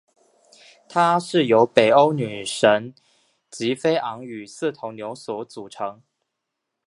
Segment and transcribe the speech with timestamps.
[0.89, 2.91] 它是由北欧女神
[3.51, 6.01] 吉菲昂与四头牛所组成。